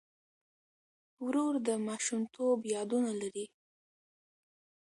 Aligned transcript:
ورور 1.25 1.53
د 1.67 1.69
ماشومتوب 1.87 2.57
یادونه 2.73 3.11
لري. 3.21 3.45